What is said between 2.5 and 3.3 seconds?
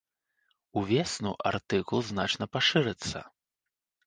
пашырыцца.